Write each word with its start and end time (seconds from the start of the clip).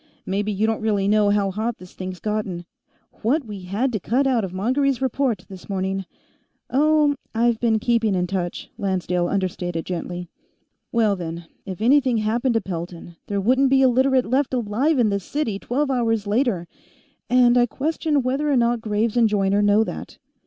"Maybe 0.25 0.51
you 0.51 0.65
don't 0.65 0.81
really 0.81 1.07
know 1.07 1.29
how 1.29 1.51
hot 1.51 1.77
this 1.77 1.93
thing's 1.93 2.19
gotten. 2.19 2.65
What 3.21 3.45
we 3.45 3.61
had 3.65 3.93
to 3.93 3.99
cut 3.99 4.25
out 4.25 4.43
of 4.43 4.51
Mongery's 4.51 4.99
report, 4.99 5.45
this 5.47 5.69
morning" 5.69 6.05
"Oh, 6.71 7.15
I've 7.35 7.59
been 7.59 7.77
keeping 7.77 8.15
in 8.15 8.25
touch," 8.25 8.71
Lancedale 8.79 9.27
understated 9.27 9.85
gently. 9.85 10.27
"Well 10.91 11.15
then. 11.15 11.45
If 11.67 11.81
anything 11.83 12.17
happened 12.17 12.55
to 12.55 12.61
Pelton, 12.61 13.17
there 13.27 13.39
wouldn't 13.39 13.69
be 13.69 13.83
a 13.83 13.89
Literate 13.89 14.25
left 14.25 14.55
alive 14.55 14.97
in 14.97 15.09
this 15.09 15.23
city 15.23 15.59
twelve 15.59 15.91
hours 15.91 16.25
later. 16.25 16.67
And 17.29 17.55
I 17.55 17.67
question 17.67 18.23
whether 18.23 18.51
or 18.51 18.57
not 18.57 18.81
Graves 18.81 19.15
and 19.15 19.29
Joyner 19.29 19.61
know 19.61 19.83
that." 19.83 20.17